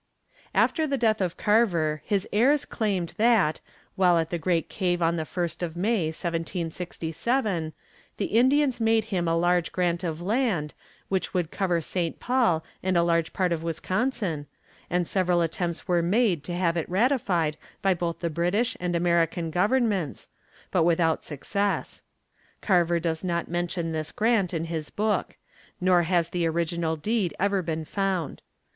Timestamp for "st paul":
11.81-12.63